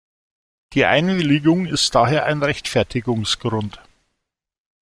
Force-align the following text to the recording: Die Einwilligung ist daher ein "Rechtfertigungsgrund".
Die 0.73 0.85
Einwilligung 0.85 1.67
ist 1.67 1.93
daher 1.93 2.25
ein 2.25 2.41
"Rechtfertigungsgrund". 2.41 3.79